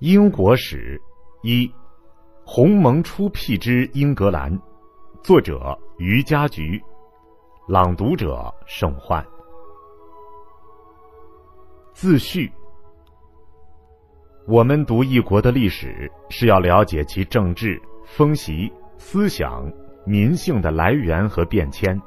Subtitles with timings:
[0.00, 1.00] 英国史
[1.40, 1.72] 一，
[2.44, 4.60] 鸿蒙初辟之英格兰，
[5.22, 6.78] 作者于家菊，
[7.66, 9.26] 朗读者盛焕。
[11.94, 12.52] 自序：
[14.46, 19.66] 我们读一国的历史，是要了解其政治、风习、思想、
[20.04, 21.98] 民性的来源和变迁，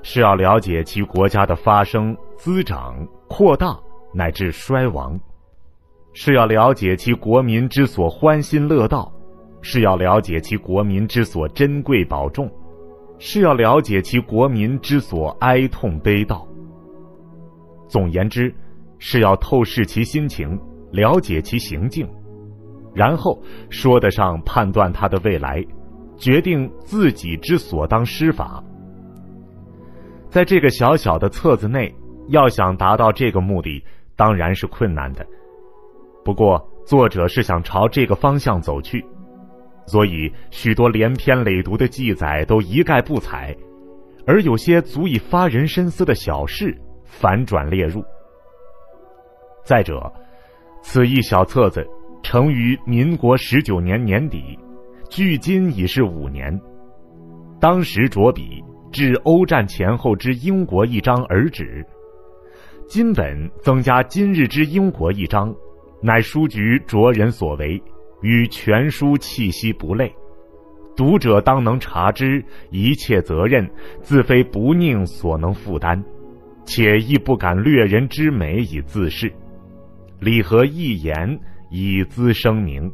[0.00, 3.76] 是要了解其国家的发生、滋长、扩大
[4.14, 5.18] 乃至衰亡。
[6.18, 9.12] 是要了解其国民之所欢欣乐道，
[9.60, 12.50] 是要了解其国民之所珍贵保重，
[13.18, 16.42] 是要了解其国民之所哀痛悲悼。
[17.86, 18.50] 总言之，
[18.98, 20.58] 是要透视其心情，
[20.90, 22.08] 了解其行径，
[22.94, 25.62] 然后说得上判断他的未来，
[26.16, 28.64] 决定自己之所当施法。
[30.30, 31.94] 在这个小小的册子内，
[32.28, 33.84] 要想达到这个目的，
[34.16, 35.26] 当然是困难的。
[36.26, 39.06] 不过，作者是想朝这个方向走去，
[39.86, 43.56] 所以许多连篇累牍的记载都一概不采，
[44.26, 48.04] 而有些足以发人深思的小事反转列入。
[49.64, 50.12] 再者，
[50.82, 51.86] 此一小册子
[52.24, 54.58] 成于民国十九年年底，
[55.08, 56.60] 距今已是五年。
[57.60, 61.86] 当时着笔至欧战前后之英国一章而止，
[62.88, 65.54] 今本增加今日之英国一章。
[66.06, 67.82] 乃书局着人所为，
[68.22, 70.14] 与全书气息不类。
[70.94, 72.40] 读者当能察之，
[72.70, 73.68] 一切责任
[74.02, 76.00] 自非不宁所能负担，
[76.64, 79.32] 且亦不敢略人之美以自恃，
[80.20, 81.40] 礼和一言
[81.70, 82.88] 以资声明。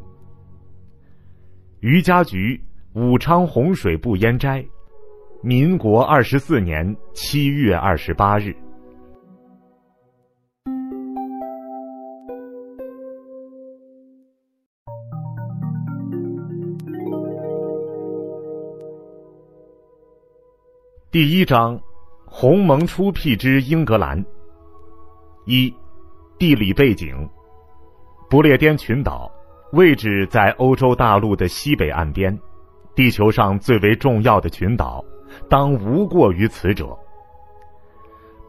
[1.81, 2.59] 余家局
[2.95, 4.65] 武昌洪水不淹斋，
[5.43, 8.57] 民国二十四年七月二十八日。
[21.12, 21.78] 第一章，
[22.25, 24.25] 鸿蒙初辟之英格兰。
[25.45, 25.71] 一，
[26.39, 27.28] 地理背景：
[28.31, 29.31] 不列颠群岛
[29.72, 32.34] 位置在欧洲大陆的西北岸边，
[32.95, 35.05] 地球上最为重要的群岛，
[35.51, 36.97] 当无过于此者。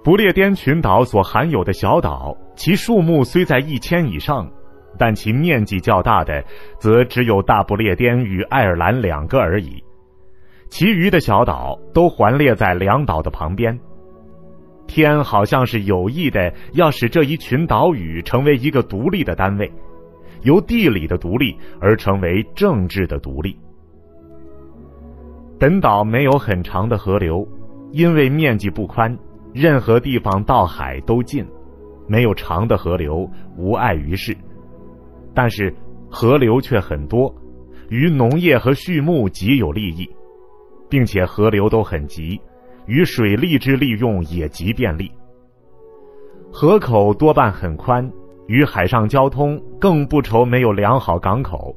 [0.02, 4.50] 不列颠群岛所含有的小岛，其数目虽在一千以上，
[4.98, 6.42] 但其面积较大的，
[6.80, 9.84] 则只有大不列颠与爱尔兰两个而已。
[10.74, 13.80] 其余的小岛都环列在两岛的旁边。
[14.88, 19.72] 天好像是有意的要使这一群岛屿成为一个独立的单位，
[20.42, 23.56] 由地理的独立而成为政治的独立。
[25.60, 27.48] 本岛没有很长的河流，
[27.92, 29.16] 因为面积不宽，
[29.54, 31.46] 任何地方到海都近，
[32.08, 34.36] 没有长的河流无碍于事。
[35.36, 35.72] 但是
[36.10, 37.32] 河流却很多，
[37.90, 40.10] 与农业和畜牧极有利益。
[40.94, 42.40] 并且河流都很急，
[42.86, 45.12] 与水利之利用也极便利。
[46.52, 48.08] 河口多半很宽，
[48.46, 51.76] 与海上交通更不愁没有良好港口，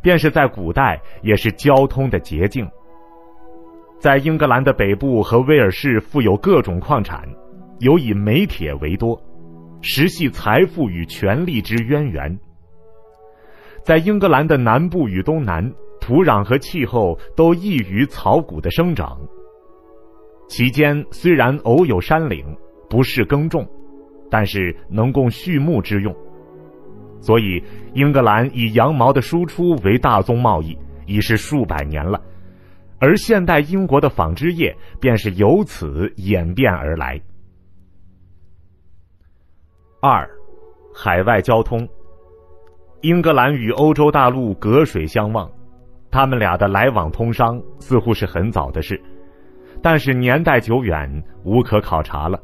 [0.00, 2.66] 便是在古代也是交通的捷径。
[3.98, 7.28] 在英格兰的北部和威尔士富有各种矿产，
[7.80, 9.22] 尤以煤铁为多，
[9.82, 12.40] 实系财富与权力之渊源。
[13.84, 15.70] 在英格兰的南部与东南。
[16.10, 19.16] 土壤和气候都易于草谷的生长，
[20.48, 22.44] 其间虽然偶有山岭，
[22.88, 23.64] 不适耕种，
[24.28, 26.12] 但是能供畜牧之用。
[27.20, 27.62] 所以，
[27.94, 30.76] 英格兰以羊毛的输出为大宗贸易，
[31.06, 32.20] 已是数百年了。
[32.98, 37.20] 而现代英国的纺织业便是由此演变而来。
[40.02, 40.28] 二，
[40.92, 41.88] 海外交通，
[43.02, 45.48] 英格兰与欧洲大陆隔水相望。
[46.10, 49.00] 他们俩的来往通商似乎是很早的事，
[49.80, 52.40] 但是年代久远，无可考察了。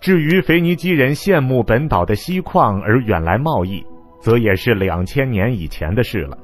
[0.00, 3.84] 至于腓尼基人羡慕本岛的锡矿而远来贸易，
[4.20, 6.38] 则也是两千年以前的事了。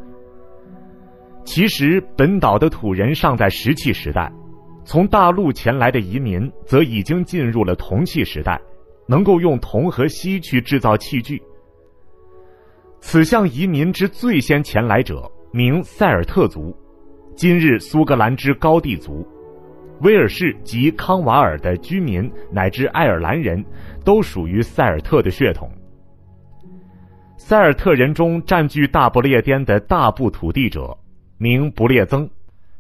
[1.45, 4.31] 其实，本岛的土人尚在石器时代，
[4.85, 8.61] 从大陆前来的移民则已经进入了铜器时代，
[9.07, 11.43] 能够用铜和锡去制造器具。
[13.01, 15.31] 此项移民之最先前来者。
[15.51, 16.77] 名塞尔特族，
[17.35, 19.27] 今日苏格兰之高地族，
[20.03, 23.65] 威尔士及康瓦尔的居民乃至爱尔兰人
[24.05, 25.71] 都属于塞尔特的血统。
[27.39, 30.95] 塞尔特人中占据大不列颠的大部土地者，
[31.39, 32.29] 名不列增，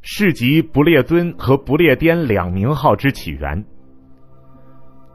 [0.02, 3.64] 是即不列尊和不列颠两名号之起源。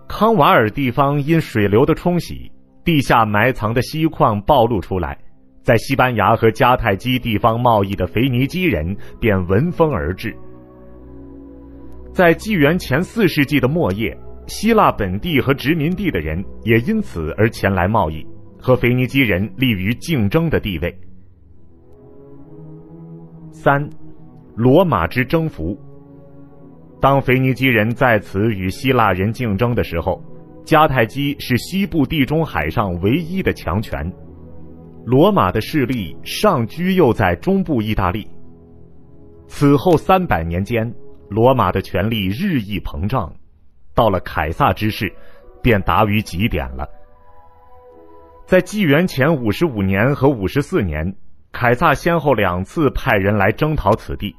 [0.08, 2.52] 康瓦尔地方因水流的冲洗，
[2.84, 5.20] 地下埋藏的锡矿暴露出来。
[5.64, 10.36] 在西班牙和迦太基地方贸易的腓尼基人便闻风而至。
[12.12, 14.16] 在纪元前四世纪的末叶，
[14.46, 18.28] 希腊本地和殖民地的人也因此而前来贸易，
[18.60, 20.94] 和腓尼基人立于竞争的地位。
[23.52, 23.90] 三，
[24.56, 25.80] 罗马之征服。
[27.00, 30.22] 当腓尼基人在此与希腊人竞争的时候，
[30.66, 34.12] 迦太基是西部地中海上唯一的强权。
[35.06, 38.28] 罗马的势力上居又在中部意大利。
[39.48, 40.94] 此后三百年间，
[41.30, 43.34] 罗马的权力日益膨胀，
[43.94, 45.14] 到了凯撒之世，
[45.62, 46.88] 便达于极点了。
[48.46, 51.16] 在纪元前五十五年和五十四年，
[51.52, 54.36] 凯撒先后两次派人来征讨此地，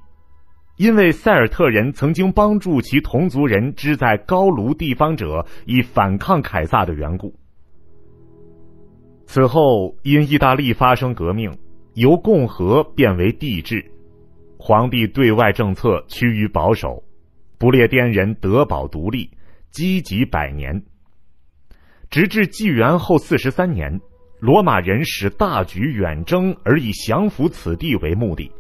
[0.76, 7.34] 因为塞尔特人曾经帮助其同族人之在高卢地方者以反抗凯撒的缘故。
[9.26, 11.50] 此后，因意大利发生革命，
[11.94, 13.84] 由共和变为帝制，
[14.58, 17.02] 皇帝对外政策趋于保守，
[17.58, 19.30] 不列颠人得保独立，
[19.70, 20.80] 积极百年。
[22.10, 24.00] 直至纪元后四十三年，
[24.38, 28.52] 罗马人使大举远征，而以降服此地为目的。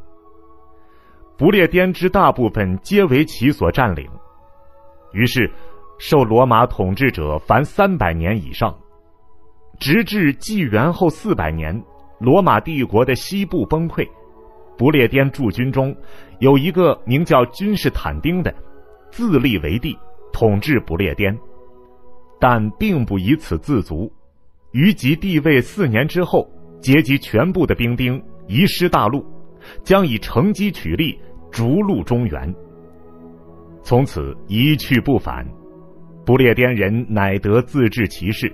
[1.36, 4.08] 不列颠之大部分皆为其所占领，
[5.12, 5.50] 于是
[5.98, 8.76] 受罗马统治者凡三百年以上。
[9.84, 11.78] 直至纪元后四百年，
[12.18, 14.08] 罗马帝国的西部崩溃，
[14.78, 15.94] 不列颠驻军中
[16.38, 18.50] 有一个名叫君士坦丁的，
[19.10, 19.94] 自立为帝，
[20.32, 21.38] 统治不列颠，
[22.40, 24.10] 但并不以此自足。
[24.72, 26.50] 于即帝位四年之后，
[26.80, 29.22] 结集全部的兵丁，移师大陆，
[29.82, 31.20] 将以乘机取利，
[31.52, 32.54] 逐鹿中原。
[33.82, 35.46] 从此一去不返，
[36.24, 38.50] 不列颠人乃得自治其事。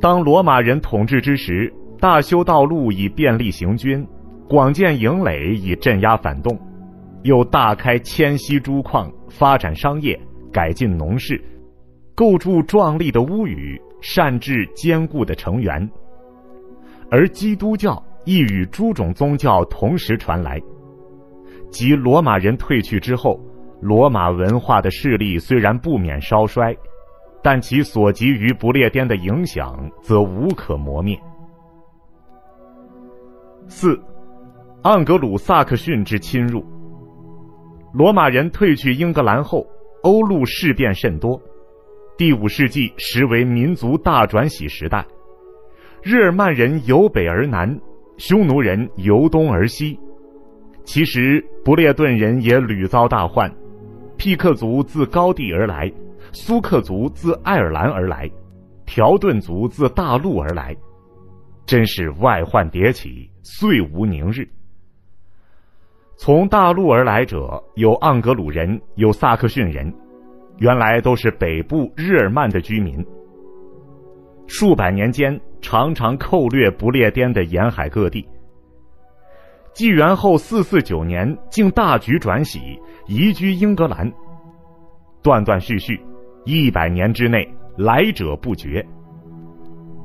[0.00, 4.06] 当罗马人统治之时，大修道路以便利行军，
[4.48, 6.58] 广建营垒以镇压反动，
[7.22, 10.18] 又大开迁徙诸矿，发展商业，
[10.50, 11.38] 改进农事，
[12.14, 15.86] 构筑壮丽的屋宇，善治坚固的城垣。
[17.10, 20.58] 而基督教亦与诸种宗教同时传来。
[21.70, 23.38] 即罗马人退去之后，
[23.82, 26.74] 罗马文化的势力虽然不免稍衰。
[27.42, 31.18] 但其所及于不列颠的影响则无可磨灭。
[33.66, 33.98] 四，
[34.82, 36.64] 盎格鲁撒克逊之侵入。
[37.92, 39.66] 罗马人退去英格兰后，
[40.02, 41.40] 欧陆事变甚多。
[42.16, 45.06] 第五世纪实为民族大转徙时代。
[46.02, 47.80] 日耳曼人由北而南，
[48.16, 49.98] 匈奴人由东而西。
[50.84, 53.50] 其实不列顿人也屡遭大患，
[54.16, 55.92] 庇克族自高地而来。
[56.32, 58.30] 苏克族自爱尔兰而来，
[58.86, 60.76] 条顿族自大陆而来，
[61.66, 64.48] 真是外患迭起，岁无宁日。
[66.16, 69.92] 从大陆而来者有盎格鲁人，有萨克逊人，
[70.58, 73.04] 原来都是北部日耳曼的居民。
[74.46, 78.28] 数百年间，常常寇掠不列颠的沿海各地。
[79.72, 84.12] 纪元后四四九年，竟大举转徙，移居英格兰，
[85.22, 85.98] 断断续续。
[86.44, 87.46] 一百年之内，
[87.76, 88.84] 来者不绝。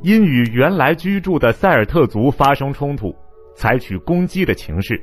[0.04, 3.16] 因与原来居住的塞尔特族发生冲突，
[3.56, 5.02] 采取攻击的形势，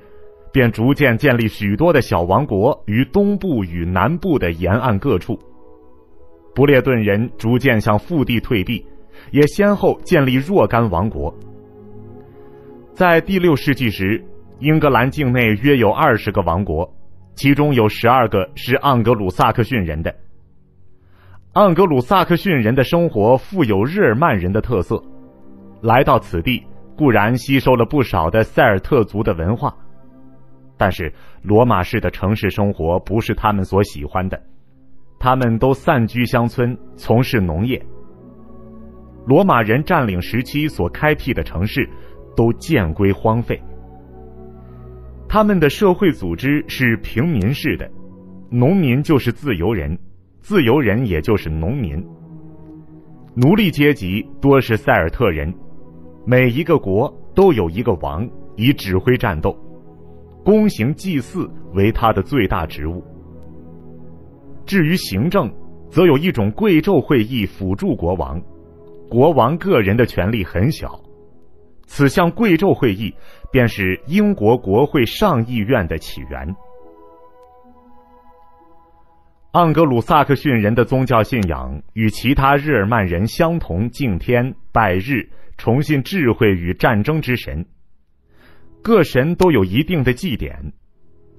[0.53, 5.39] 便逐渐建立许多的小王国于东部与南部的沿岸各处。
[6.55, 8.85] 不列顿人逐渐向腹地退避，
[9.31, 11.35] 也先后建立若干王国。
[12.95, 14.23] 在第六世纪时，
[14.61, 16.89] 英格兰境内约有二十个王国，
[17.35, 20.15] 其中有十二个是盎格鲁撒克逊人的。
[21.55, 24.99] 盎格鲁撒克逊人的生活富有日耳曼人的特色，
[25.83, 26.65] 来到此地
[26.97, 29.77] 固然吸收了不少的塞尔特族的文化，
[30.79, 34.43] 但是罗马式的城市生活不是他们所喜欢的，
[35.19, 37.85] 他们都散居乡村从事农业。
[39.27, 41.87] 罗马人占领时期所开辟的城市
[42.35, 43.63] 都渐归荒废，
[45.29, 47.87] 他们的社会组织是平民式的，
[48.49, 49.99] 农民就是自由人。
[50.43, 52.05] 自由人也就是农民，
[53.37, 55.55] 奴隶阶级多是塞尔特人。
[56.27, 59.57] 每一个国都有一个王，以指挥战斗，
[60.45, 63.01] 公行祭祀为他的最大职务。
[64.67, 65.49] 至于行政，
[65.89, 68.43] 则有一种贵胄会议辅助国王，
[69.09, 71.01] 国王个人的权力很小。
[71.87, 73.15] 此项贵胄会议
[73.53, 76.53] 便是英国国会上议院的起源。
[79.53, 85.29] 盎格鲁撒克逊人的宗教信仰与其他日耳曼人相同，敬天、拜日、
[85.59, 87.63] 崇信智慧与战争之神。
[88.81, 90.73] 各神都有一定的祭典，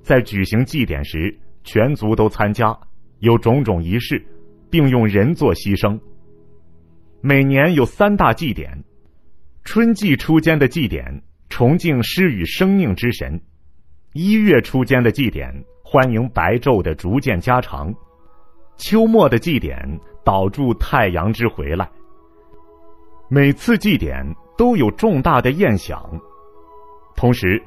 [0.03, 2.77] 在举行祭典时，全族都参加，
[3.17, 4.24] 有种种仪式，
[4.70, 6.00] 并用人做牺牲。
[7.20, 8.84] 每年有三大祭典：
[9.63, 13.39] 春季初间的祭典，崇敬施与生命之神；
[14.13, 15.51] 一月初间的祭典，
[15.84, 17.91] 欢迎白昼的逐渐加长；
[18.77, 21.89] 秋末的祭典，导助太阳之回来。
[23.29, 24.25] 每次祭典
[24.57, 26.03] 都有重大的宴享。
[27.15, 27.61] 同时，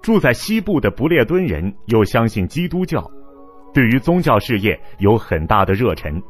[0.00, 3.10] 住在西部的不列敦人又相信基督教，
[3.74, 6.22] 对于宗教事业有很大的热忱。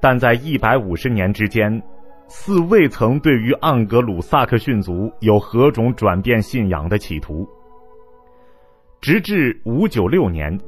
[0.00, 1.82] 但在一百五十年之间，
[2.28, 7.48] 似未曾对于盎格鲁撒克逊族有何种转变信仰的企图。
[9.00, 10.58] 直至五九六年，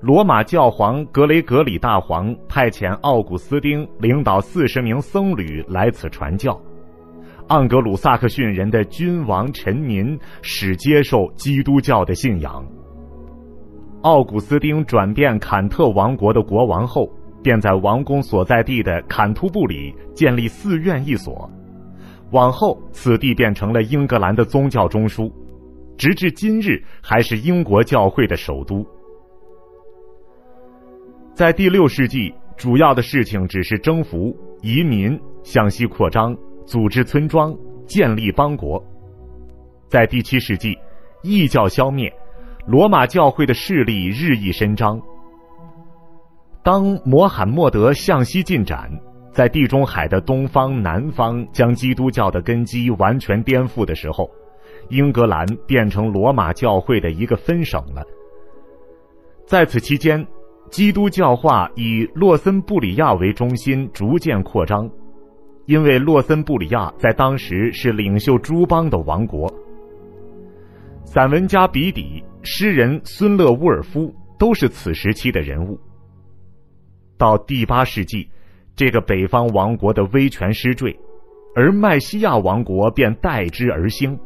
[0.00, 6.56] 罗马教皇格雷格里大皇派遣奥古斯丁领导四十名僧侣来此传教。
[7.48, 12.64] 盎格鲁撒克逊人的君王臣民始接受基督教的信仰。
[14.02, 17.10] 奥古斯丁转变坎特王国的国王后，
[17.42, 21.50] 便在王宫所在地的坎突布里建立寺院一所。
[22.30, 25.32] 往后，此地变成了英格兰的宗教中枢，
[25.96, 28.86] 直至今日还是英国教会的首都。
[31.38, 36.36] 在第六世纪，主要的事情只是征服、移民、向西扩张。
[36.66, 38.84] 组织村庄，建立邦国。
[39.86, 40.76] 在第七世纪，
[41.22, 42.12] 异教消灭，
[42.66, 45.00] 罗马教会的势力日益伸张。
[46.64, 48.90] 当摩罕默德向西进展，
[49.30, 54.28] 在地中海的东方、南方将基督教的根基完全颠覆的时候，
[54.88, 58.02] 英格兰变成罗马教会的一个分省了。
[59.46, 60.26] 在此期间，
[60.70, 64.90] 基督教化以洛森布里亚为中心逐渐扩张。
[65.66, 69.52] 因为洛森布里亚在当时是领袖诸邦的王国，
[71.04, 75.78] 散文家比底、诗人孙勒乌尔夫都是此时期的人物。
[77.18, 78.26] 到第八世纪，
[78.74, 80.98] 这个北方王国的威权失坠，
[81.54, 84.18] 而麦西亚王国便代之而兴。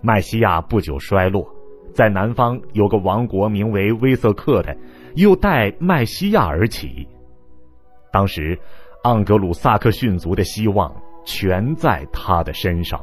[0.00, 1.48] 麦西亚不久衰落，
[1.98, 4.76] 在南方有个王国名为威瑟克的，
[5.16, 7.04] 又代麦西亚而起。
[8.12, 8.56] 当时。
[9.04, 10.92] 盎格鲁撒克逊族的希望
[11.24, 13.00] 全在他的身上。